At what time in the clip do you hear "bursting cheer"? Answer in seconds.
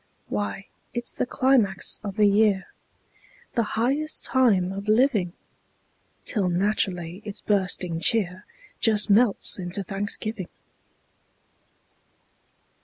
7.41-8.43